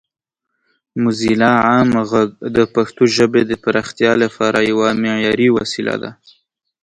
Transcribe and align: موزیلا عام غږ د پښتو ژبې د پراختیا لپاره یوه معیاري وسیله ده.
موزیلا 1.01 1.53
عام 1.67 1.89
غږ 2.11 2.29
د 2.55 2.57
پښتو 2.75 3.03
ژبې 3.15 3.41
د 3.47 3.53
پراختیا 3.63 4.11
لپاره 4.23 4.67
یوه 4.71 4.89
معیاري 5.01 5.49
وسیله 5.57 5.95
ده. 6.01 6.11